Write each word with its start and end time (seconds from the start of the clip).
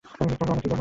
কী 0.05 0.35
করব 0.39 0.51
আমরা? 0.51 0.75